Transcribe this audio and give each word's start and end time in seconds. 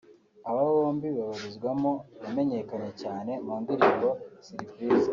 aba 0.49 0.61
bombi 0.75 1.07
babarizwamo 1.17 1.91
yamenyekanye 2.23 2.91
cyane 3.01 3.31
mu 3.45 3.53
ndirimbo 3.61 4.09
‘Surprise’ 4.47 5.09